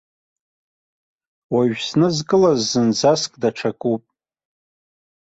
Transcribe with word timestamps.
Уажәы 1.53 1.81
снызкылаз 1.87 2.59
зынӡаск 2.71 3.31
даҽакуп. 3.41 4.03